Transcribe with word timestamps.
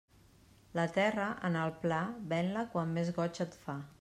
La 0.79 0.85
terra, 0.95 1.27
en 1.51 1.59
el 1.65 1.75
pla, 1.85 2.01
ven-la 2.33 2.65
quan 2.75 2.99
més 2.99 3.15
goig 3.21 3.43
et 3.49 3.63
fa. 3.67 3.81